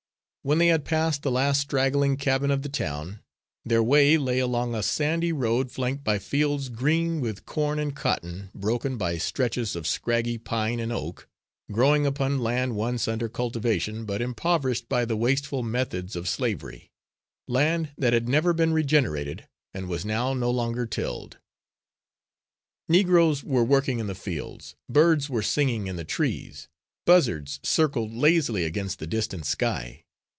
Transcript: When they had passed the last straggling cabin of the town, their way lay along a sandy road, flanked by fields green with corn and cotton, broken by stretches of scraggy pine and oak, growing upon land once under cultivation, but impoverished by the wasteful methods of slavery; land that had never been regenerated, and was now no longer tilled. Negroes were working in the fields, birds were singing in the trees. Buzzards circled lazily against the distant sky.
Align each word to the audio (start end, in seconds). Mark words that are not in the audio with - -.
When 0.43 0.57
they 0.57 0.69
had 0.69 0.85
passed 0.85 1.21
the 1.21 1.29
last 1.29 1.61
straggling 1.61 2.17
cabin 2.17 2.49
of 2.49 2.63
the 2.63 2.67
town, 2.67 3.19
their 3.63 3.83
way 3.83 4.17
lay 4.17 4.39
along 4.39 4.73
a 4.73 4.81
sandy 4.81 5.31
road, 5.31 5.71
flanked 5.71 6.03
by 6.03 6.17
fields 6.17 6.69
green 6.69 7.21
with 7.21 7.45
corn 7.45 7.77
and 7.77 7.95
cotton, 7.95 8.49
broken 8.55 8.97
by 8.97 9.19
stretches 9.19 9.75
of 9.75 9.85
scraggy 9.85 10.39
pine 10.39 10.79
and 10.79 10.91
oak, 10.91 11.29
growing 11.71 12.07
upon 12.07 12.39
land 12.39 12.75
once 12.75 13.07
under 13.07 13.29
cultivation, 13.29 14.03
but 14.03 14.19
impoverished 14.19 14.89
by 14.89 15.05
the 15.05 15.15
wasteful 15.15 15.61
methods 15.61 16.15
of 16.15 16.27
slavery; 16.27 16.89
land 17.47 17.91
that 17.95 18.13
had 18.13 18.27
never 18.27 18.51
been 18.51 18.73
regenerated, 18.73 19.47
and 19.75 19.87
was 19.89 20.03
now 20.03 20.33
no 20.33 20.49
longer 20.49 20.87
tilled. 20.87 21.37
Negroes 22.89 23.43
were 23.43 23.63
working 23.63 23.99
in 23.99 24.07
the 24.07 24.15
fields, 24.15 24.73
birds 24.89 25.29
were 25.29 25.43
singing 25.43 25.85
in 25.85 25.97
the 25.97 26.03
trees. 26.03 26.67
Buzzards 27.05 27.59
circled 27.61 28.11
lazily 28.11 28.63
against 28.63 28.97
the 28.97 29.05
distant 29.05 29.45
sky. 29.45 30.03